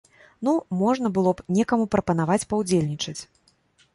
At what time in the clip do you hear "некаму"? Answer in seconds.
1.59-1.85